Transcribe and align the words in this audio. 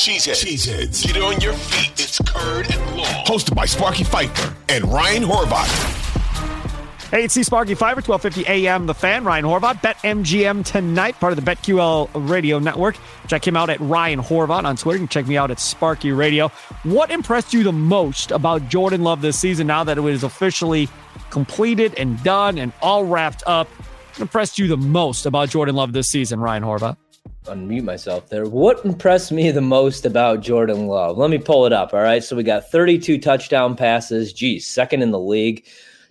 Cheeseheads. 0.00 0.42
Cheeseheads. 0.42 1.06
Get 1.06 1.22
on 1.22 1.38
your 1.42 1.52
feet. 1.52 1.92
It's 2.00 2.18
Curd 2.20 2.72
and 2.72 2.96
Long. 2.96 3.24
Hosted 3.26 3.54
by 3.54 3.66
Sparky 3.66 4.02
Fifer 4.02 4.56
and 4.70 4.90
Ryan 4.90 5.24
Horvat. 5.24 5.66
Hey, 7.10 7.24
it's 7.24 7.34
C 7.34 7.42
Sparky 7.42 7.74
Fifer, 7.74 8.00
1250 8.00 8.48
AM, 8.48 8.86
The 8.86 8.94
Fan, 8.94 9.24
Ryan 9.24 9.44
Horvat, 9.44 9.82
Bet 9.82 9.98
MGM 9.98 10.64
tonight, 10.64 11.20
part 11.20 11.36
of 11.36 11.44
the 11.44 11.50
BetQL 11.50 12.08
radio 12.30 12.58
network. 12.58 12.96
Check 13.28 13.46
him 13.46 13.58
out 13.58 13.68
at 13.68 13.78
Ryan 13.78 14.20
Horvat 14.20 14.64
on 14.64 14.74
Twitter. 14.76 14.96
You 14.96 15.06
can 15.06 15.08
check 15.08 15.26
me 15.26 15.36
out 15.36 15.50
at 15.50 15.60
Sparky 15.60 16.12
Radio. 16.12 16.48
What 16.84 17.10
impressed 17.10 17.52
you 17.52 17.62
the 17.62 17.72
most 17.72 18.30
about 18.30 18.70
Jordan 18.70 19.02
Love 19.02 19.20
this 19.20 19.38
season 19.38 19.66
now 19.66 19.84
that 19.84 19.98
it 19.98 20.00
was 20.00 20.24
officially 20.24 20.88
completed 21.28 21.92
and 21.98 22.22
done 22.22 22.56
and 22.56 22.72
all 22.80 23.04
wrapped 23.04 23.42
up? 23.46 23.68
What 23.68 24.20
impressed 24.20 24.58
you 24.58 24.66
the 24.66 24.78
most 24.78 25.26
about 25.26 25.50
Jordan 25.50 25.74
Love 25.74 25.92
this 25.92 26.08
season, 26.08 26.40
Ryan 26.40 26.62
Horvat? 26.62 26.96
Unmute 27.44 27.82
myself 27.82 28.28
there. 28.28 28.46
What 28.46 28.84
impressed 28.84 29.32
me 29.32 29.50
the 29.50 29.60
most 29.60 30.04
about 30.04 30.40
Jordan 30.40 30.86
Love? 30.86 31.16
Let 31.16 31.30
me 31.30 31.38
pull 31.38 31.66
it 31.66 31.72
up. 31.72 31.94
All 31.94 32.02
right. 32.02 32.22
So 32.22 32.36
we 32.36 32.42
got 32.42 32.70
32 32.70 33.18
touchdown 33.18 33.76
passes. 33.76 34.32
Geez, 34.32 34.66
second 34.66 35.02
in 35.02 35.10
the 35.10 35.18
league, 35.18 35.64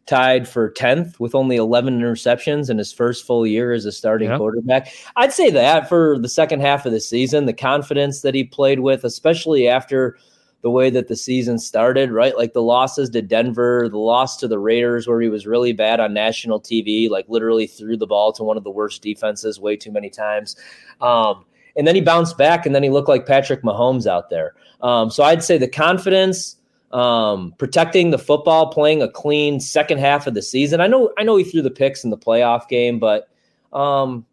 tied 0.06 0.48
for 0.48 0.72
10th 0.72 1.20
with 1.20 1.36
only 1.36 1.56
11 1.56 2.00
interceptions 2.00 2.70
in 2.70 2.78
his 2.78 2.92
first 2.92 3.26
full 3.26 3.46
year 3.46 3.72
as 3.72 3.86
a 3.86 3.92
starting 3.92 4.36
quarterback. 4.38 4.92
I'd 5.16 5.34
say 5.34 5.52
that 5.52 5.88
for 5.88 6.18
the 6.18 6.30
second 6.30 6.62
half 6.62 6.86
of 6.86 6.92
the 6.92 7.00
season, 7.00 7.46
the 7.46 7.54
confidence 7.54 8.22
that 8.22 8.34
he 8.34 8.44
played 8.44 8.80
with, 8.80 9.04
especially 9.04 9.68
after 9.68 10.18
the 10.62 10.70
way 10.70 10.90
that 10.90 11.08
the 11.08 11.16
season 11.16 11.58
started, 11.58 12.12
right? 12.12 12.38
Like 12.38 12.54
the 12.54 12.62
losses 12.62 13.10
to 13.12 13.22
Denver, 13.22 13.88
the 13.90 13.98
loss 13.98 14.36
to 14.38 14.48
the 14.48 14.60
Raiders, 14.60 15.08
where 15.08 15.22
he 15.22 15.30
was 15.30 15.48
really 15.48 15.72
bad 15.72 16.00
on 16.00 16.14
national 16.14 16.60
TV, 16.60 17.10
like 17.10 17.26
literally 17.30 17.66
threw 17.66 17.96
the 17.96 18.08
ball 18.08 18.34
to 18.34 18.44
one 18.44 18.58
of 18.58 18.64
the 18.64 18.72
worst 18.72 19.02
defenses 19.02 19.60
way 19.60 19.78
too 19.78 19.92
many 19.92 20.10
times. 20.10 20.58
Um, 21.00 21.46
and 21.78 21.88
then 21.88 21.96
he 21.96 22.02
bounced 22.02 22.38
back, 22.38 22.66
and 22.66 22.76
then 22.76 22.84
he 22.84 22.90
looked 22.90 23.08
like 23.08 23.26
Patrick 23.26 23.62
Mahomes 23.62 24.06
out 24.06 24.30
there. 24.30 24.54
Um, 24.82 25.10
so 25.10 25.24
I'd 25.24 25.44
say 25.44 25.58
the 25.58 25.68
confidence, 25.68 26.58
um, 26.92 27.54
protecting 27.58 28.10
the 28.10 28.18
football, 28.18 28.68
playing 28.68 29.02
a 29.02 29.10
clean 29.10 29.62
second 29.62 30.00
half 30.00 30.28
of 30.28 30.34
the 30.34 30.42
season. 30.42 30.82
I 30.82 30.88
know, 30.88 31.14
I 31.18 31.24
know 31.24 31.38
he 31.38 31.46
threw 31.46 31.62
the 31.62 31.72
picks 31.72 32.04
in 32.04 32.10
the 32.10 32.18
playoff 32.18 32.68
game, 32.68 33.00
but 33.00 33.30
um, 33.72 34.26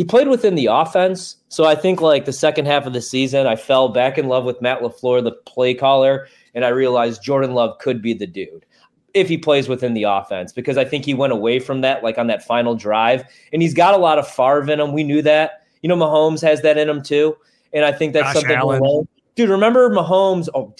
he 0.00 0.04
played 0.04 0.28
within 0.28 0.54
the 0.54 0.64
offense. 0.64 1.36
So 1.50 1.66
I 1.66 1.74
think 1.74 2.00
like 2.00 2.24
the 2.24 2.32
second 2.32 2.64
half 2.64 2.86
of 2.86 2.94
the 2.94 3.02
season, 3.02 3.46
I 3.46 3.54
fell 3.54 3.90
back 3.90 4.16
in 4.16 4.28
love 4.28 4.46
with 4.46 4.62
Matt 4.62 4.80
LaFleur, 4.80 5.22
the 5.22 5.32
play 5.32 5.74
caller, 5.74 6.26
and 6.54 6.64
I 6.64 6.68
realized 6.68 7.22
Jordan 7.22 7.52
Love 7.52 7.76
could 7.80 8.00
be 8.00 8.14
the 8.14 8.26
dude 8.26 8.64
if 9.12 9.28
he 9.28 9.36
plays 9.36 9.68
within 9.68 9.92
the 9.92 10.04
offense 10.04 10.54
because 10.54 10.78
I 10.78 10.86
think 10.86 11.04
he 11.04 11.12
went 11.12 11.34
away 11.34 11.58
from 11.58 11.82
that 11.82 12.02
like 12.02 12.16
on 12.16 12.28
that 12.28 12.42
final 12.42 12.74
drive. 12.74 13.24
And 13.52 13.60
he's 13.60 13.74
got 13.74 13.92
a 13.92 13.98
lot 13.98 14.18
of 14.18 14.26
Favre 14.26 14.70
in 14.70 14.80
him. 14.80 14.94
We 14.94 15.04
knew 15.04 15.20
that. 15.20 15.66
You 15.82 15.90
know, 15.90 15.96
Mahomes 15.96 16.40
has 16.40 16.62
that 16.62 16.78
in 16.78 16.88
him 16.88 17.02
too. 17.02 17.36
And 17.74 17.84
I 17.84 17.92
think 17.92 18.14
that's 18.14 18.28
Josh 18.28 18.36
something 18.36 18.56
Allen. 18.56 19.06
Dude, 19.34 19.50
remember 19.50 19.90
Mahomes? 19.90 20.48
Oh, 20.54 20.74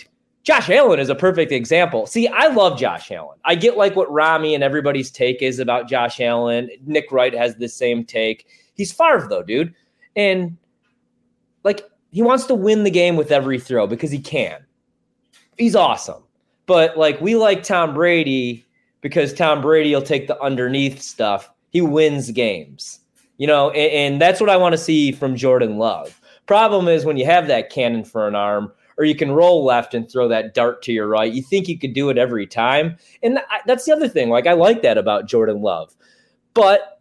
Josh 0.44 0.70
Allen 0.70 0.98
is 0.98 1.10
a 1.10 1.14
perfect 1.14 1.52
example. 1.52 2.06
See, 2.06 2.26
I 2.26 2.46
love 2.46 2.78
Josh 2.78 3.10
Allen. 3.10 3.36
I 3.44 3.54
get 3.54 3.76
like 3.76 3.96
what 3.96 4.10
Rami 4.10 4.54
and 4.54 4.64
everybody's 4.64 5.10
take 5.10 5.42
is 5.42 5.58
about 5.58 5.90
Josh 5.90 6.22
Allen. 6.22 6.70
Nick 6.86 7.12
Wright 7.12 7.34
has 7.34 7.56
the 7.56 7.68
same 7.68 8.02
take. 8.02 8.46
He's 8.74 8.92
Favre 8.92 9.26
though, 9.28 9.42
dude. 9.42 9.74
And 10.16 10.56
like 11.64 11.82
he 12.10 12.22
wants 12.22 12.44
to 12.46 12.54
win 12.54 12.84
the 12.84 12.90
game 12.90 13.16
with 13.16 13.30
every 13.30 13.58
throw 13.58 13.86
because 13.86 14.10
he 14.10 14.18
can. 14.18 14.64
He's 15.56 15.76
awesome. 15.76 16.22
But 16.66 16.96
like 16.96 17.20
we 17.20 17.36
like 17.36 17.62
Tom 17.62 17.94
Brady 17.94 18.64
because 19.00 19.32
Tom 19.32 19.60
Brady 19.60 19.94
will 19.94 20.02
take 20.02 20.26
the 20.26 20.40
underneath 20.40 21.00
stuff. 21.00 21.50
He 21.70 21.80
wins 21.80 22.30
games. 22.30 23.00
You 23.38 23.46
know, 23.46 23.70
and, 23.70 23.92
and 23.92 24.20
that's 24.20 24.40
what 24.40 24.50
I 24.50 24.56
want 24.56 24.74
to 24.74 24.78
see 24.78 25.12
from 25.12 25.34
Jordan 25.34 25.78
Love. 25.78 26.20
Problem 26.46 26.88
is 26.88 27.04
when 27.04 27.16
you 27.16 27.24
have 27.24 27.46
that 27.46 27.70
cannon 27.70 28.04
for 28.04 28.28
an 28.28 28.34
arm, 28.34 28.72
or 28.98 29.04
you 29.04 29.14
can 29.14 29.32
roll 29.32 29.64
left 29.64 29.94
and 29.94 30.10
throw 30.10 30.28
that 30.28 30.52
dart 30.52 30.82
to 30.82 30.92
your 30.92 31.08
right. 31.08 31.32
You 31.32 31.42
think 31.42 31.68
you 31.68 31.78
could 31.78 31.94
do 31.94 32.10
it 32.10 32.18
every 32.18 32.46
time, 32.46 32.98
and 33.22 33.36
th- 33.36 33.62
that's 33.64 33.86
the 33.86 33.92
other 33.92 34.08
thing. 34.08 34.28
Like 34.28 34.46
I 34.46 34.52
like 34.52 34.82
that 34.82 34.98
about 34.98 35.26
Jordan 35.26 35.62
Love, 35.62 35.96
but 36.52 36.99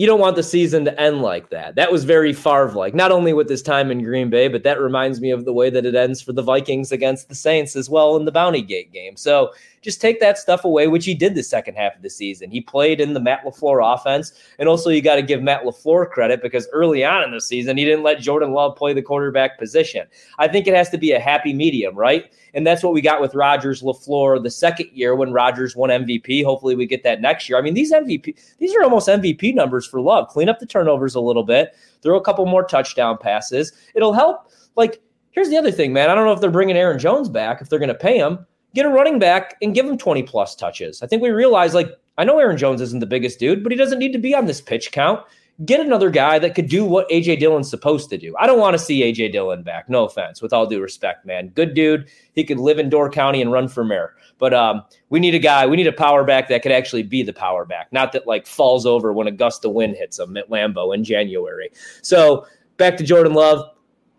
you 0.00 0.06
don't 0.06 0.18
want 0.18 0.34
the 0.34 0.42
season 0.42 0.86
to 0.86 0.98
end 0.98 1.20
like 1.20 1.50
that. 1.50 1.74
That 1.74 1.92
was 1.92 2.04
very 2.04 2.32
Favre 2.32 2.72
like, 2.72 2.94
not 2.94 3.12
only 3.12 3.34
with 3.34 3.50
his 3.50 3.60
time 3.60 3.90
in 3.90 4.02
Green 4.02 4.30
Bay, 4.30 4.48
but 4.48 4.62
that 4.62 4.80
reminds 4.80 5.20
me 5.20 5.30
of 5.30 5.44
the 5.44 5.52
way 5.52 5.68
that 5.68 5.84
it 5.84 5.94
ends 5.94 6.22
for 6.22 6.32
the 6.32 6.40
Vikings 6.40 6.90
against 6.90 7.28
the 7.28 7.34
Saints 7.34 7.76
as 7.76 7.90
well 7.90 8.16
in 8.16 8.24
the 8.24 8.32
Bounty 8.32 8.62
Gate 8.62 8.94
game. 8.94 9.14
So 9.18 9.52
just 9.82 10.00
take 10.00 10.20
that 10.20 10.36
stuff 10.36 10.64
away, 10.64 10.88
which 10.88 11.04
he 11.04 11.14
did 11.14 11.34
the 11.34 11.42
second 11.42 11.74
half 11.74 11.96
of 11.96 12.02
the 12.02 12.10
season. 12.10 12.50
He 12.50 12.60
played 12.60 13.00
in 13.00 13.14
the 13.14 13.20
Matt 13.20 13.44
LaFleur 13.44 13.94
offense. 13.94 14.32
And 14.58 14.68
also, 14.68 14.90
you 14.90 15.00
got 15.00 15.14
to 15.14 15.22
give 15.22 15.42
Matt 15.42 15.64
LaFleur 15.64 16.10
credit 16.10 16.42
because 16.42 16.68
early 16.72 17.04
on 17.04 17.22
in 17.22 17.30
the 17.30 17.40
season, 17.40 17.76
he 17.76 17.84
didn't 17.84 18.02
let 18.02 18.20
Jordan 18.20 18.52
Love 18.52 18.76
play 18.76 18.92
the 18.92 19.02
quarterback 19.02 19.58
position. 19.58 20.06
I 20.38 20.48
think 20.48 20.66
it 20.66 20.74
has 20.74 20.90
to 20.90 20.98
be 20.98 21.12
a 21.12 21.20
happy 21.20 21.54
medium, 21.54 21.94
right? 21.94 22.30
And 22.52 22.66
that's 22.66 22.82
what 22.82 22.92
we 22.92 23.00
got 23.00 23.20
with 23.20 23.34
Rodgers 23.34 23.82
LaFleur 23.82 24.42
the 24.42 24.50
second 24.50 24.90
year 24.92 25.14
when 25.14 25.32
Rodgers 25.32 25.74
won 25.74 25.90
MVP. 25.90 26.44
Hopefully, 26.44 26.76
we 26.76 26.86
get 26.86 27.02
that 27.04 27.20
next 27.20 27.48
year. 27.48 27.58
I 27.58 27.62
mean, 27.62 27.74
these 27.74 27.92
MVP, 27.92 28.36
these 28.58 28.74
are 28.74 28.82
almost 28.82 29.08
MVP 29.08 29.54
numbers 29.54 29.86
for 29.86 30.00
Love. 30.00 30.28
Clean 30.28 30.48
up 30.48 30.58
the 30.58 30.66
turnovers 30.66 31.14
a 31.14 31.20
little 31.20 31.44
bit, 31.44 31.74
throw 32.02 32.18
a 32.18 32.22
couple 32.22 32.44
more 32.44 32.64
touchdown 32.64 33.16
passes. 33.18 33.72
It'll 33.94 34.12
help. 34.12 34.50
Like, 34.76 35.00
here's 35.30 35.48
the 35.48 35.56
other 35.56 35.70
thing, 35.70 35.92
man. 35.92 36.10
I 36.10 36.14
don't 36.14 36.26
know 36.26 36.32
if 36.32 36.40
they're 36.40 36.50
bringing 36.50 36.76
Aaron 36.76 36.98
Jones 36.98 37.28
back, 37.28 37.62
if 37.62 37.68
they're 37.68 37.78
going 37.78 37.88
to 37.88 37.94
pay 37.94 38.18
him 38.18 38.46
get 38.74 38.86
a 38.86 38.88
running 38.88 39.18
back 39.18 39.56
and 39.62 39.74
give 39.74 39.86
him 39.86 39.98
20 39.98 40.22
plus 40.22 40.54
touches. 40.54 41.02
I 41.02 41.06
think 41.06 41.22
we 41.22 41.30
realize, 41.30 41.74
like, 41.74 41.90
I 42.18 42.24
know 42.24 42.38
Aaron 42.38 42.56
Jones 42.56 42.80
isn't 42.80 43.00
the 43.00 43.06
biggest 43.06 43.38
dude, 43.38 43.62
but 43.62 43.72
he 43.72 43.78
doesn't 43.78 43.98
need 43.98 44.12
to 44.12 44.18
be 44.18 44.34
on 44.34 44.46
this 44.46 44.60
pitch 44.60 44.92
count. 44.92 45.24
Get 45.64 45.80
another 45.80 46.08
guy 46.08 46.38
that 46.38 46.54
could 46.54 46.68
do 46.68 46.86
what 46.86 47.08
AJ 47.10 47.38
Dillon's 47.38 47.68
supposed 47.68 48.08
to 48.10 48.16
do. 48.16 48.34
I 48.38 48.46
don't 48.46 48.58
want 48.58 48.74
to 48.74 48.78
see 48.78 49.02
AJ 49.02 49.32
Dillon 49.32 49.62
back. 49.62 49.90
No 49.90 50.04
offense, 50.04 50.40
with 50.40 50.54
all 50.54 50.66
due 50.66 50.80
respect, 50.80 51.26
man. 51.26 51.48
Good 51.48 51.74
dude. 51.74 52.08
He 52.32 52.44
could 52.44 52.58
live 52.58 52.78
in 52.78 52.88
Door 52.88 53.10
County 53.10 53.42
and 53.42 53.52
run 53.52 53.68
for 53.68 53.84
mayor. 53.84 54.14
But 54.38 54.54
um, 54.54 54.82
we 55.10 55.20
need 55.20 55.34
a 55.34 55.38
guy. 55.38 55.66
We 55.66 55.76
need 55.76 55.86
a 55.86 55.92
power 55.92 56.24
back 56.24 56.48
that 56.48 56.62
could 56.62 56.72
actually 56.72 57.02
be 57.02 57.22
the 57.22 57.34
power 57.34 57.66
back, 57.66 57.92
not 57.92 58.12
that 58.12 58.26
like 58.26 58.46
falls 58.46 58.86
over 58.86 59.12
when 59.12 59.26
a 59.26 59.32
gust 59.32 59.64
of 59.66 59.72
wind 59.72 59.96
hits 59.96 60.18
him 60.18 60.36
at 60.38 60.48
Lambeau 60.48 60.94
in 60.94 61.04
January. 61.04 61.70
So 62.00 62.46
back 62.78 62.96
to 62.96 63.04
Jordan 63.04 63.34
Love. 63.34 63.62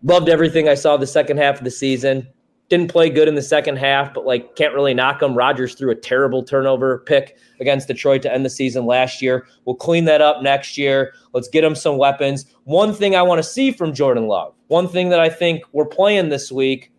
Loved 0.03 0.29
everything 0.29 0.67
I 0.67 0.75
saw 0.75 0.97
the 0.97 1.07
second 1.07 1.37
half 1.37 1.57
of 1.57 1.63
the 1.63 1.71
season 1.71 2.27
didn't 2.71 2.87
play 2.87 3.09
good 3.09 3.27
in 3.27 3.35
the 3.35 3.41
second 3.41 3.75
half, 3.75 4.13
but 4.13 4.25
like 4.25 4.55
can't 4.55 4.73
really 4.73 4.93
knock 4.93 5.21
him. 5.21 5.35
Rodgers 5.35 5.75
threw 5.75 5.91
a 5.91 5.95
terrible 5.95 6.41
turnover 6.41 6.99
pick 6.99 7.35
against 7.59 7.89
Detroit 7.89 8.21
to 8.21 8.33
end 8.33 8.45
the 8.45 8.49
season 8.49 8.85
last 8.85 9.21
year. 9.21 9.45
We'll 9.65 9.75
clean 9.75 10.05
that 10.05 10.21
up 10.21 10.41
next 10.41 10.77
year. 10.77 11.13
Let's 11.33 11.49
get 11.49 11.65
him 11.65 11.75
some 11.75 11.97
weapons. 11.97 12.45
One 12.63 12.93
thing 12.93 13.13
I 13.13 13.23
want 13.23 13.39
to 13.39 13.43
see 13.43 13.73
from 13.73 13.93
Jordan 13.93 14.27
Love, 14.27 14.55
one 14.67 14.87
thing 14.87 15.09
that 15.09 15.19
I 15.19 15.27
think 15.27 15.63
we're 15.73 15.85
playing 15.85 16.29
this 16.29 16.49
week, 16.49 16.93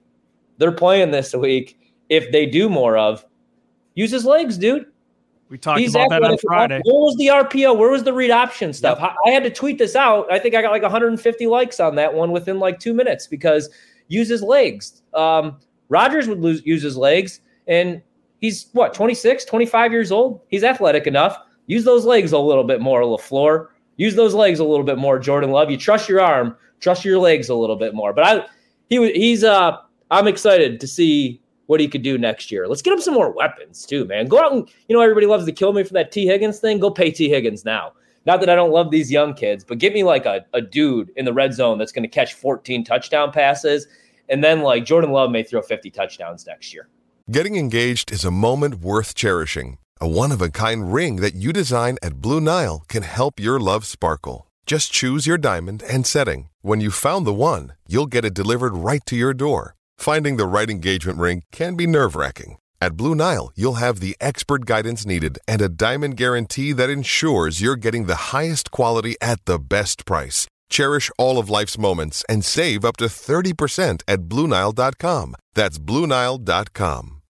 they're 0.58 0.72
playing 0.72 1.10
this 1.10 1.34
week. 1.34 1.78
If 2.10 2.30
they 2.32 2.44
do 2.44 2.68
more 2.68 2.98
of, 2.98 3.24
use 3.94 4.10
his 4.10 4.26
legs, 4.26 4.58
dude. 4.58 4.84
We 5.48 5.56
talked 5.56 5.80
He's 5.80 5.94
about 5.94 6.10
that 6.10 6.22
on 6.22 6.36
Friday. 6.36 6.82
Where 6.84 7.00
was 7.00 7.16
the 7.16 7.28
RPO? 7.28 7.78
Where 7.78 7.90
was 7.90 8.04
the 8.04 8.12
read 8.12 8.30
option 8.30 8.74
stuff? 8.74 8.98
Yep. 9.00 9.16
I 9.26 9.30
had 9.30 9.42
to 9.44 9.50
tweet 9.50 9.78
this 9.78 9.96
out. 9.96 10.30
I 10.30 10.38
think 10.38 10.54
I 10.54 10.60
got 10.60 10.70
like 10.70 10.82
150 10.82 11.46
likes 11.46 11.80
on 11.80 11.94
that 11.94 12.12
one 12.12 12.30
within 12.30 12.58
like 12.58 12.78
two 12.78 12.92
minutes 12.92 13.26
because 13.26 13.70
use 14.08 14.28
his 14.28 14.42
legs. 14.42 15.02
Um, 15.14 15.58
Rodgers 15.88 16.28
would 16.28 16.40
lose, 16.40 16.64
use 16.64 16.82
his 16.82 16.96
legs, 16.96 17.40
and 17.66 18.02
he's 18.40 18.68
what 18.72 18.94
26, 18.94 19.44
25 19.44 19.92
years 19.92 20.12
old. 20.12 20.40
He's 20.48 20.64
athletic 20.64 21.06
enough. 21.06 21.38
Use 21.66 21.84
those 21.84 22.04
legs 22.04 22.32
a 22.32 22.38
little 22.38 22.64
bit 22.64 22.80
more, 22.80 23.02
Lafleur. 23.02 23.68
Use 23.96 24.14
those 24.14 24.34
legs 24.34 24.58
a 24.58 24.64
little 24.64 24.84
bit 24.84 24.98
more, 24.98 25.18
Jordan 25.18 25.50
Love. 25.50 25.70
You 25.70 25.76
trust 25.76 26.08
your 26.08 26.20
arm, 26.20 26.56
trust 26.80 27.04
your 27.04 27.18
legs 27.18 27.48
a 27.48 27.54
little 27.54 27.76
bit 27.76 27.94
more. 27.94 28.12
But 28.12 28.24
I, 28.24 28.46
he, 28.88 29.12
he's 29.12 29.44
uh, 29.44 29.78
I'm 30.10 30.26
excited 30.26 30.80
to 30.80 30.86
see 30.86 31.40
what 31.66 31.80
he 31.80 31.88
could 31.88 32.02
do 32.02 32.18
next 32.18 32.50
year. 32.50 32.68
Let's 32.68 32.82
get 32.82 32.92
him 32.92 33.00
some 33.00 33.14
more 33.14 33.30
weapons 33.30 33.86
too, 33.86 34.04
man. 34.04 34.26
Go 34.26 34.38
out 34.38 34.52
and 34.52 34.68
you 34.88 34.96
know 34.96 35.02
everybody 35.02 35.26
loves 35.26 35.46
to 35.46 35.52
kill 35.52 35.72
me 35.72 35.84
for 35.84 35.94
that 35.94 36.12
Tee 36.12 36.26
Higgins 36.26 36.58
thing. 36.58 36.78
Go 36.78 36.90
pay 36.90 37.10
Tee 37.10 37.28
Higgins 37.28 37.64
now. 37.64 37.92
Not 38.24 38.40
that 38.40 38.48
I 38.48 38.54
don't 38.54 38.70
love 38.70 38.90
these 38.90 39.10
young 39.10 39.34
kids, 39.34 39.64
but 39.64 39.78
give 39.78 39.92
me 39.92 40.04
like 40.04 40.26
a, 40.26 40.44
a 40.52 40.60
dude 40.60 41.10
in 41.16 41.24
the 41.24 41.32
red 41.32 41.54
zone 41.54 41.78
that's 41.78 41.92
going 41.92 42.04
to 42.04 42.08
catch 42.08 42.34
14 42.34 42.84
touchdown 42.84 43.32
passes 43.32 43.86
and 44.28 44.42
then 44.42 44.62
like 44.62 44.84
Jordan 44.84 45.12
Love 45.12 45.30
may 45.30 45.42
throw 45.42 45.62
50 45.62 45.90
touchdowns 45.90 46.46
next 46.46 46.72
year. 46.72 46.88
Getting 47.30 47.56
engaged 47.56 48.10
is 48.10 48.24
a 48.24 48.30
moment 48.30 48.76
worth 48.76 49.14
cherishing. 49.14 49.78
A 50.00 50.08
one 50.08 50.32
of 50.32 50.42
a 50.42 50.50
kind 50.50 50.92
ring 50.92 51.16
that 51.16 51.34
you 51.34 51.52
design 51.52 51.96
at 52.02 52.20
Blue 52.20 52.40
Nile 52.40 52.82
can 52.88 53.02
help 53.04 53.38
your 53.38 53.60
love 53.60 53.84
sparkle. 53.86 54.48
Just 54.66 54.90
choose 54.92 55.26
your 55.26 55.38
diamond 55.38 55.82
and 55.88 56.06
setting. 56.06 56.48
When 56.62 56.80
you 56.80 56.90
found 56.90 57.26
the 57.26 57.32
one, 57.32 57.74
you'll 57.86 58.06
get 58.06 58.24
it 58.24 58.34
delivered 58.34 58.74
right 58.74 59.04
to 59.06 59.16
your 59.16 59.34
door. 59.34 59.74
Finding 59.98 60.36
the 60.36 60.46
right 60.46 60.68
engagement 60.68 61.18
ring 61.18 61.42
can 61.52 61.76
be 61.76 61.86
nerve 61.86 62.16
wracking. 62.16 62.56
At 62.82 62.96
Blue 62.96 63.14
Nile, 63.14 63.52
you'll 63.54 63.74
have 63.74 64.00
the 64.00 64.16
expert 64.20 64.66
guidance 64.66 65.06
needed 65.06 65.38
and 65.46 65.62
a 65.62 65.68
diamond 65.68 66.16
guarantee 66.16 66.72
that 66.72 66.90
ensures 66.90 67.60
you're 67.60 67.76
getting 67.76 68.06
the 68.06 68.32
highest 68.34 68.72
quality 68.72 69.14
at 69.20 69.44
the 69.44 69.60
best 69.60 70.04
price. 70.04 70.48
Cherish 70.68 71.08
all 71.16 71.38
of 71.38 71.48
life's 71.48 71.78
moments 71.78 72.24
and 72.28 72.44
save 72.44 72.84
up 72.84 72.96
to 72.96 73.04
30% 73.04 74.02
at 74.08 74.22
Bluenile.com. 74.22 75.36
That's 75.54 75.78
Bluenile.com. 75.78 77.22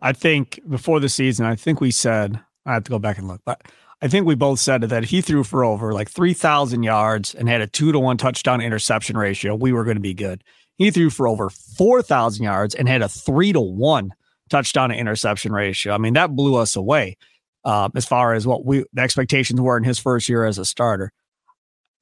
I 0.00 0.12
think 0.12 0.60
before 0.68 1.00
the 1.00 1.08
season, 1.08 1.46
I 1.46 1.56
think 1.56 1.80
we 1.80 1.90
said, 1.90 2.38
I 2.64 2.74
have 2.74 2.84
to 2.84 2.90
go 2.92 3.00
back 3.00 3.18
and 3.18 3.26
look, 3.26 3.40
but 3.44 3.60
I 4.02 4.06
think 4.06 4.24
we 4.24 4.36
both 4.36 4.60
said 4.60 4.82
that 4.82 5.06
he 5.06 5.20
threw 5.20 5.42
for 5.42 5.64
over 5.64 5.92
like 5.92 6.10
3,000 6.10 6.84
yards 6.84 7.34
and 7.34 7.48
had 7.48 7.60
a 7.60 7.66
two 7.66 7.90
to 7.90 7.98
one 7.98 8.18
touchdown 8.18 8.60
interception 8.60 9.16
ratio. 9.16 9.56
We 9.56 9.72
were 9.72 9.82
going 9.82 9.96
to 9.96 10.00
be 10.00 10.14
good. 10.14 10.44
He 10.78 10.92
threw 10.92 11.10
for 11.10 11.26
over 11.26 11.50
4,000 11.50 12.44
yards 12.44 12.76
and 12.76 12.88
had 12.88 13.02
a 13.02 13.08
three 13.08 13.52
to 13.52 13.60
one 13.60 14.12
touchdown 14.52 14.90
to 14.90 14.94
interception 14.94 15.52
ratio. 15.52 15.92
I 15.92 15.98
mean, 15.98 16.14
that 16.14 16.36
blew 16.36 16.54
us 16.56 16.76
away 16.76 17.16
um, 17.64 17.90
as 17.96 18.06
far 18.06 18.34
as 18.34 18.46
what 18.46 18.64
we 18.64 18.84
the 18.92 19.02
expectations 19.02 19.60
were 19.60 19.76
in 19.76 19.84
his 19.84 19.98
first 19.98 20.28
year 20.28 20.44
as 20.44 20.58
a 20.58 20.64
starter 20.64 21.12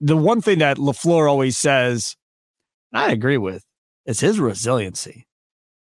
the 0.00 0.16
one 0.16 0.40
thing 0.40 0.58
that 0.60 0.78
LaFleur 0.78 1.28
always 1.28 1.58
says, 1.58 2.16
and 2.92 3.02
I 3.02 3.12
agree 3.12 3.36
with, 3.36 3.64
is 4.06 4.20
his 4.20 4.40
resiliency. 4.40 5.26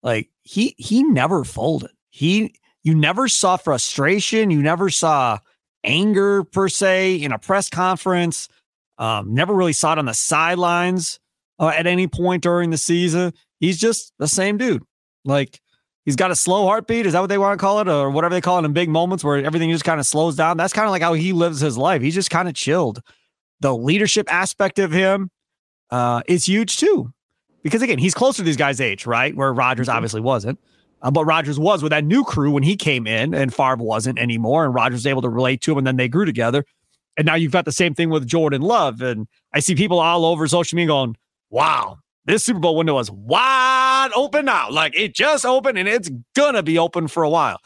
Like 0.04 0.30
he 0.44 0.75
he 0.77 1.04
never 1.04 1.44
folded. 1.44 1.92
He 2.10 2.56
you 2.83 2.95
never 2.95 3.27
saw 3.27 3.57
frustration, 3.57 4.51
you 4.51 4.62
never 4.62 4.89
saw 4.89 5.39
anger 5.83 6.44
per 6.44 6.68
se 6.68 7.16
in 7.16 7.31
a 7.31 7.39
press 7.39 7.69
conference. 7.69 8.50
Um, 8.98 9.33
never 9.33 9.54
really 9.54 9.74
saw 9.74 9.94
it 9.94 10.00
on 10.00 10.06
the 10.06 10.13
sidelines 10.13 11.19
uh, 11.57 11.69
at 11.69 11.88
any 11.88 12.07
point 12.07 12.44
during 12.44 12.69
the 12.69 12.77
season. 12.77 13.33
He's 13.60 13.80
just 13.80 14.13
the 14.19 14.27
same 14.27 14.57
dude. 14.57 14.83
Like 15.24 15.62
he's 16.10 16.16
got 16.16 16.32
a 16.32 16.36
slow 16.36 16.66
heartbeat. 16.66 17.06
Is 17.06 17.14
that 17.14 17.20
what 17.20 17.28
they 17.28 17.38
want 17.38 17.60
to 17.60 17.62
call 17.62 17.80
it, 17.82 17.88
or 17.88 18.10
whatever 18.10 18.34
they 18.34 18.42
call 18.42 18.58
it 18.58 18.66
in 18.66 18.74
big 18.74 18.90
moments 18.90 19.24
where 19.24 19.38
everything 19.46 19.70
just 19.70 19.84
kind 19.84 20.00
of 20.00 20.08
slows 20.08 20.36
down? 20.36 20.58
That's 20.58 20.74
kind 20.74 20.88
of 20.88 20.92
like 20.92 21.04
how 21.04 21.14
he 21.14 21.34
lives 21.34 21.60
his 21.60 21.78
life. 21.78 22.02
He's 22.02 22.16
just 22.16 22.32
kind 22.32 22.48
of 22.48 22.56
chilled 22.56 23.04
the 23.60 23.76
leadership 23.76 24.32
aspect 24.32 24.80
of 24.80 24.92
him 24.92 25.30
uh, 25.92 26.22
is 26.28 26.45
huge 26.45 26.78
too. 26.78 27.14
Because 27.62 27.81
again, 27.81 27.98
he's 27.98 28.14
closer 28.14 28.38
to 28.38 28.44
these 28.44 28.57
guys' 28.57 28.80
age, 28.80 29.06
right? 29.06 29.36
Where 29.36 29.54
Rodgers 29.54 29.88
mm-hmm. 29.88 29.98
obviously 29.98 30.22
wasn't. 30.22 30.60
Uh, 31.02 31.12
but 31.12 31.26
Rodgers 31.26 31.60
was 31.60 31.83
with 31.83 31.92
that 31.92 32.04
new 32.04 32.24
crew 32.24 32.52
when 32.52 32.64
he 32.64 32.76
came 32.76 33.07
in, 33.07 33.33
and 33.33 33.54
Favre 33.54 33.78
wasn't 33.78 34.19
anymore. 34.19 34.66
And 34.66 34.74
Rodgers 34.74 35.00
was 35.00 35.07
able 35.07 35.22
to 35.22 35.30
relate 35.30 35.62
to 35.62 35.72
him, 35.72 35.78
and 35.78 35.88
then 35.88 35.98
they 35.98 36.07
grew 36.07 36.26
together. 36.26 36.66
And 37.18 37.26
now 37.26 37.36
you've 37.36 37.52
got 37.52 37.66
the 37.66 37.72
same 37.72 37.94
thing 37.94 38.10
with 38.10 38.28
Jordan 38.28 38.62
Love. 38.62 39.02
And 39.02 39.28
I 39.54 39.60
see 39.60 39.76
people 39.76 40.00
all 40.00 40.26
over 40.26 40.48
social 40.48 40.76
media 40.76 40.88
going, 40.88 41.18
wow, 41.50 42.00
this 42.26 42.44
Super 42.44 42.59
Bowl 42.59 42.76
window 42.76 42.99
is 42.99 43.09
wide 43.11 44.09
open 44.16 44.45
now. 44.45 44.69
Like 44.69 44.97
it 44.97 45.14
just 45.14 45.45
opened 45.45 45.78
and 45.78 45.88
it's 45.88 46.09
going 46.35 46.54
to 46.54 46.64
be 46.64 46.78
open 46.78 47.07
for 47.07 47.23
a 47.23 47.30
while. 47.30 47.59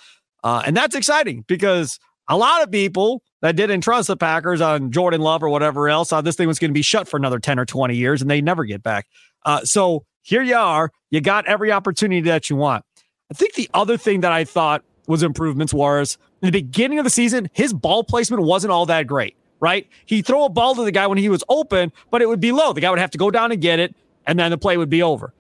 Uh, 0.43 0.63
and 0.65 0.75
that's 0.75 0.95
exciting 0.95 1.43
because 1.47 1.99
a 2.27 2.37
lot 2.37 2.63
of 2.63 2.71
people 2.71 3.21
that 3.41 3.55
didn't 3.55 3.81
trust 3.81 4.07
the 4.07 4.17
Packers 4.17 4.61
on 4.61 4.91
Jordan 4.91 5.21
Love 5.21 5.43
or 5.43 5.49
whatever 5.49 5.89
else 5.89 6.09
thought 6.09 6.23
this 6.23 6.35
thing 6.35 6.47
was 6.47 6.59
going 6.59 6.71
to 6.71 6.73
be 6.73 6.81
shut 6.81 7.07
for 7.07 7.17
another 7.17 7.39
10 7.39 7.59
or 7.59 7.65
20 7.65 7.95
years 7.95 8.21
and 8.21 8.29
they 8.29 8.41
never 8.41 8.63
get 8.63 8.83
back. 8.83 9.07
Uh, 9.45 9.61
so 9.63 10.05
here 10.21 10.41
you 10.41 10.55
are. 10.55 10.91
You 11.11 11.21
got 11.21 11.45
every 11.47 11.71
opportunity 11.71 12.21
that 12.21 12.49
you 12.49 12.55
want. 12.55 12.85
I 13.29 13.35
think 13.35 13.55
the 13.55 13.69
other 13.73 13.97
thing 13.97 14.21
that 14.21 14.31
I 14.31 14.43
thought 14.43 14.83
was 15.07 15.23
improvements 15.23 15.73
was 15.73 16.17
in 16.41 16.47
the 16.47 16.51
beginning 16.51 16.99
of 16.99 17.03
the 17.03 17.09
season, 17.09 17.49
his 17.53 17.73
ball 17.73 18.03
placement 18.03 18.43
wasn't 18.43 18.71
all 18.71 18.85
that 18.85 19.07
great, 19.07 19.35
right? 19.59 19.87
He'd 20.05 20.25
throw 20.25 20.45
a 20.45 20.49
ball 20.49 20.75
to 20.75 20.83
the 20.83 20.91
guy 20.91 21.07
when 21.07 21.17
he 21.17 21.29
was 21.29 21.43
open, 21.49 21.91
but 22.11 22.21
it 22.21 22.27
would 22.27 22.39
be 22.39 22.51
low. 22.51 22.73
The 22.73 22.81
guy 22.81 22.89
would 22.89 22.99
have 22.99 23.11
to 23.11 23.17
go 23.17 23.31
down 23.31 23.51
and 23.51 23.61
get 23.61 23.79
it, 23.79 23.95
and 24.25 24.39
then 24.39 24.51
the 24.51 24.57
play 24.57 24.77
would 24.77 24.89
be 24.89 25.03
over. 25.03 25.33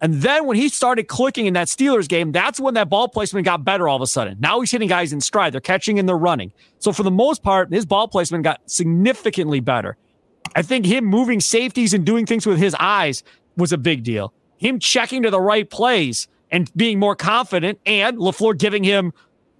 And 0.00 0.14
then 0.14 0.46
when 0.46 0.56
he 0.56 0.68
started 0.68 1.06
clicking 1.06 1.46
in 1.46 1.54
that 1.54 1.68
Steelers 1.68 2.08
game, 2.08 2.32
that's 2.32 2.58
when 2.58 2.74
that 2.74 2.88
ball 2.88 3.08
placement 3.08 3.44
got 3.44 3.64
better 3.64 3.88
all 3.88 3.94
of 3.94 4.02
a 4.02 4.06
sudden. 4.06 4.36
Now 4.40 4.58
he's 4.58 4.72
hitting 4.72 4.88
guys 4.88 5.12
in 5.12 5.20
stride. 5.20 5.54
They're 5.54 5.60
catching 5.60 6.00
and 6.00 6.08
they're 6.08 6.18
running. 6.18 6.52
So 6.80 6.92
for 6.92 7.04
the 7.04 7.10
most 7.10 7.44
part, 7.44 7.72
his 7.72 7.86
ball 7.86 8.08
placement 8.08 8.42
got 8.42 8.60
significantly 8.68 9.60
better. 9.60 9.96
I 10.56 10.62
think 10.62 10.86
him 10.86 11.04
moving 11.04 11.40
safeties 11.40 11.94
and 11.94 12.04
doing 12.04 12.26
things 12.26 12.46
with 12.46 12.58
his 12.58 12.74
eyes 12.80 13.22
was 13.56 13.72
a 13.72 13.78
big 13.78 14.02
deal. 14.02 14.34
Him 14.58 14.80
checking 14.80 15.22
to 15.22 15.30
the 15.30 15.40
right 15.40 15.70
plays 15.70 16.26
and 16.50 16.70
being 16.76 16.98
more 16.98 17.14
confident 17.14 17.78
and 17.86 18.18
LaFleur 18.18 18.58
giving 18.58 18.82
him 18.82 19.12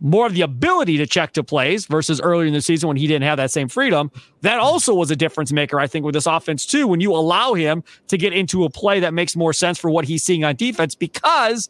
more 0.03 0.27
of 0.27 0.35
the 0.35 0.43
ability 0.43 0.97
to 0.97 1.07
check 1.07 1.33
to 1.33 1.45
plays 1.45 1.87
versus 1.87 2.21
earlier 2.21 2.49
in 2.49 2.53
the 2.53 2.61
season 2.61 2.89
when 2.89 2.97
he 2.97 3.07
didn't 3.07 3.23
have 3.23 3.37
that 3.37 3.53
same 3.53 3.69
freedom. 3.69 4.11
That 4.41 4.59
also 4.59 4.95
was 4.95 5.13
a 5.13 5.17
difference 5.17 5.53
maker, 5.53 5.79
I 5.79 5.87
think, 5.87 6.05
with 6.05 6.15
this 6.15 6.27
offense, 6.27 6.67
too, 6.67 6.89
when 6.89 7.01
you 7.01 7.13
allow 7.13 7.55
him 7.55 7.85
to 8.09 8.19
get 8.19 8.33
into 8.33 8.65
a 8.65 8.71
play 8.71 8.99
that 8.99 9.15
makes 9.15 9.37
more 9.37 9.53
sense 9.53 9.79
for 9.79 9.91
what 9.91 10.05
he's 10.05 10.25
seeing 10.25 10.43
on 10.43 10.57
defense 10.57 10.97
because 10.97 11.69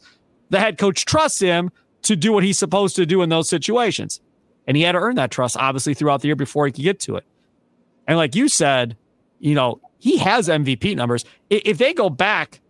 the 0.49 0.59
head 0.59 0.79
coach 0.79 1.05
trusts 1.05 1.39
him 1.39 1.71
to 2.01 2.15
do 2.15 2.33
what 2.33 2.43
he's 2.43 2.57
supposed 2.57 2.95
to 2.95 3.05
do 3.05 3.21
in 3.21 3.29
those 3.29 3.47
situations. 3.47 4.19
And 4.65 4.75
he 4.75 4.81
had 4.83 4.93
to 4.93 4.97
earn 4.97 5.15
that 5.15 5.29
trust, 5.29 5.55
obviously, 5.55 5.93
throughout 5.93 6.21
the 6.21 6.27
year 6.27 6.35
before 6.35 6.65
he 6.65 6.71
could 6.71 6.83
get 6.83 6.99
to 7.01 7.17
it. 7.17 7.25
And 8.07 8.17
like 8.17 8.35
you 8.35 8.49
said, 8.49 8.97
you 9.39 9.53
know, 9.53 9.79
he 9.99 10.17
has 10.17 10.47
MVP 10.47 10.95
numbers. 10.95 11.23
If 11.51 11.77
they 11.77 11.93
go 11.93 12.09
back, 12.09 12.61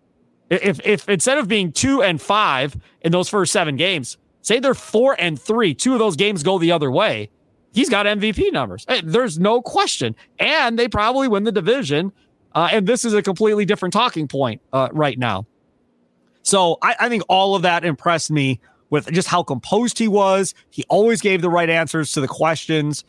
if 0.49 0.85
if 0.85 1.07
instead 1.07 1.37
of 1.37 1.47
being 1.47 1.71
two 1.71 2.03
and 2.03 2.21
five 2.21 2.75
in 3.01 3.13
those 3.13 3.29
first 3.29 3.53
seven 3.53 3.77
games, 3.77 4.17
say 4.43 4.59
they're 4.59 4.75
four 4.75 5.15
and 5.19 5.41
three, 5.41 5.73
two 5.73 5.93
of 5.93 5.99
those 5.99 6.15
games 6.15 6.43
go 6.43 6.59
the 6.59 6.71
other 6.71 6.91
way, 6.91 7.31
he's 7.73 7.89
got 7.89 8.05
MVP 8.05 8.53
numbers. 8.53 8.85
There's 9.03 9.39
no 9.39 9.61
question. 9.61 10.15
And 10.37 10.77
they 10.77 10.87
probably 10.87 11.27
win 11.27 11.43
the 11.43 11.51
division. 11.51 12.11
Uh, 12.53 12.69
and 12.71 12.85
this 12.85 13.03
is 13.03 13.13
a 13.13 13.23
completely 13.23 13.65
different 13.65 13.93
talking 13.93 14.27
point 14.27 14.61
uh, 14.71 14.89
right 14.91 15.17
now. 15.17 15.47
So 16.43 16.77
I, 16.81 16.95
I 16.99 17.09
think 17.09 17.23
all 17.27 17.55
of 17.55 17.63
that 17.63 17.83
impressed 17.83 18.29
me 18.29 18.59
with 18.89 19.11
just 19.11 19.27
how 19.27 19.41
composed 19.41 19.97
he 19.97 20.07
was. 20.07 20.53
He 20.69 20.83
always 20.87 21.19
gave 21.19 21.41
the 21.41 21.49
right 21.49 21.69
answers 21.69 22.11
to 22.11 22.21
the 22.21 22.27
questions 22.27 23.03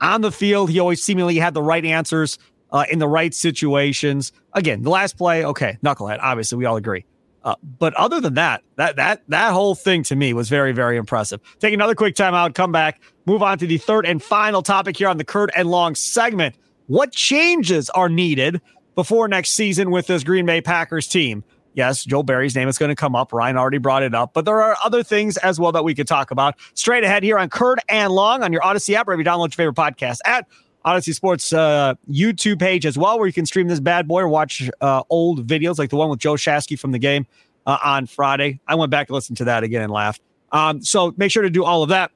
on 0.00 0.20
the 0.20 0.32
field. 0.32 0.70
He 0.70 0.78
always 0.80 1.02
seemingly 1.02 1.36
had 1.36 1.54
the 1.54 1.62
right 1.62 1.84
answers 1.84 2.38
uh, 2.72 2.84
in 2.90 2.98
the 2.98 3.08
right 3.08 3.32
situations. 3.32 4.32
Again, 4.52 4.82
the 4.82 4.90
last 4.90 5.16
play, 5.16 5.44
okay, 5.44 5.78
knucklehead. 5.82 6.18
Obviously, 6.20 6.58
we 6.58 6.66
all 6.66 6.76
agree. 6.76 7.06
Uh, 7.42 7.54
but 7.78 7.94
other 7.94 8.20
than 8.20 8.34
that, 8.34 8.62
that 8.76 8.96
that 8.96 9.22
that 9.28 9.52
whole 9.52 9.74
thing 9.74 10.02
to 10.04 10.16
me 10.16 10.32
was 10.32 10.48
very 10.48 10.72
very 10.72 10.96
impressive. 10.96 11.40
Take 11.58 11.72
another 11.72 11.94
quick 11.94 12.14
timeout, 12.14 12.54
come 12.54 12.72
back, 12.72 13.00
move 13.26 13.42
on 13.42 13.58
to 13.58 13.66
the 13.66 13.78
third 13.78 14.06
and 14.06 14.22
final 14.22 14.62
topic 14.62 14.96
here 14.96 15.08
on 15.08 15.16
the 15.16 15.24
Curd 15.24 15.50
and 15.56 15.70
Long 15.70 15.94
segment. 15.94 16.54
What 16.86 17.12
changes 17.12 17.88
are 17.90 18.08
needed 18.08 18.60
before 18.94 19.28
next 19.28 19.52
season 19.52 19.90
with 19.90 20.06
this 20.06 20.24
Green 20.24 20.44
Bay 20.44 20.60
Packers 20.60 21.06
team? 21.06 21.44
Yes, 21.74 22.04
Joe 22.04 22.22
Barry's 22.22 22.56
name 22.56 22.68
is 22.68 22.78
going 22.78 22.88
to 22.88 22.96
come 22.96 23.14
up. 23.14 23.32
Ryan 23.32 23.56
already 23.56 23.78
brought 23.78 24.02
it 24.02 24.14
up, 24.14 24.34
but 24.34 24.44
there 24.44 24.60
are 24.60 24.76
other 24.84 25.02
things 25.02 25.36
as 25.38 25.60
well 25.60 25.70
that 25.72 25.84
we 25.84 25.94
could 25.94 26.08
talk 26.08 26.32
about. 26.32 26.56
Straight 26.74 27.04
ahead 27.04 27.22
here 27.22 27.38
on 27.38 27.48
Curd 27.48 27.78
and 27.88 28.12
Long 28.12 28.42
on 28.42 28.52
your 28.52 28.62
Audacy 28.62 28.94
app, 28.94 29.06
wherever 29.06 29.22
you 29.22 29.26
download 29.26 29.56
your 29.56 29.72
favorite 29.72 29.76
podcast 29.76 30.18
at 30.24 30.46
Audacy 30.84 31.14
Sports 31.14 31.52
uh, 31.52 31.94
YouTube 32.08 32.58
page 32.58 32.86
as 32.86 32.96
well, 32.96 33.18
where 33.18 33.26
you 33.26 33.32
can 33.32 33.46
stream 33.46 33.68
this 33.68 33.80
bad 33.80 34.08
boy 34.08 34.22
or 34.22 34.28
watch 34.28 34.70
uh, 34.80 35.02
old 35.10 35.46
videos 35.46 35.78
like 35.78 35.90
the 35.90 35.96
one 35.96 36.08
with 36.08 36.18
Joe 36.18 36.34
Shasky 36.34 36.78
from 36.78 36.92
the 36.92 36.98
game 36.98 37.26
uh, 37.66 37.78
on 37.84 38.06
Friday. 38.06 38.60
I 38.66 38.74
went 38.74 38.90
back 38.90 39.08
and 39.08 39.14
listened 39.14 39.38
to 39.38 39.44
that 39.44 39.62
again 39.62 39.82
and 39.82 39.92
laughed. 39.92 40.22
Um, 40.52 40.82
so 40.82 41.14
make 41.16 41.30
sure 41.30 41.42
to 41.42 41.50
do 41.50 41.64
all 41.64 41.82
of 41.82 41.90
that. 41.90 42.10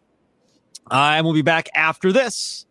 Uh, 0.90 1.14
and 1.16 1.24
we'll 1.24 1.34
be 1.34 1.42
back 1.42 1.68
after 1.74 2.12
this. 2.12 2.63